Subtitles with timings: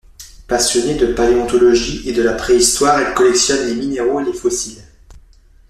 [0.47, 4.83] Passionnée de paléontologie et de la préhistoire, elle collectionne les minéraux et les fossiles.